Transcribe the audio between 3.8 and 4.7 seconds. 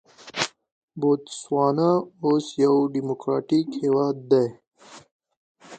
هېواد دی.